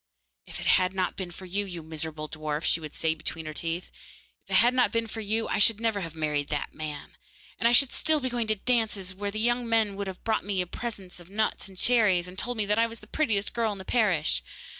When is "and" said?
7.59-7.67, 11.69-11.77, 12.27-12.35